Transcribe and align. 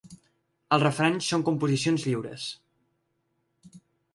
Els 0.77 0.81
refranys 0.85 1.27
són 1.33 1.45
composicions 1.49 2.07
lliures. 2.09 2.47